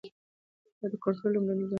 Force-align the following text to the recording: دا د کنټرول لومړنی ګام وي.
دا 0.79 0.85
د 0.91 0.93
کنټرول 1.03 1.31
لومړنی 1.33 1.61
ګام 1.61 1.67
وي. 1.67 1.69